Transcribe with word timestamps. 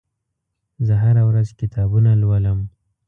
زه 0.85 0.93
هره 1.03 1.23
ورځ 1.29 1.47
کتابونه 1.59 2.11
لولم. 2.21 2.59